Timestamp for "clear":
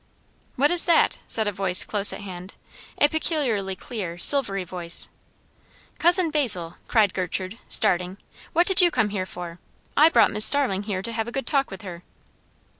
3.75-4.17